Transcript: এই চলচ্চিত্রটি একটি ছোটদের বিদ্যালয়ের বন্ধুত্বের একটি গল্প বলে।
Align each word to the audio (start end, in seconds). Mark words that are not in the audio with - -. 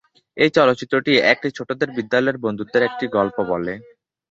এই 0.37 0.49
চলচ্চিত্রটি 0.57 1.11
একটি 1.31 1.47
ছোটদের 1.57 1.89
বিদ্যালয়ের 1.97 2.37
বন্ধুত্বের 2.43 2.83
একটি 2.89 3.05
গল্প 3.17 3.37
বলে। 3.51 3.73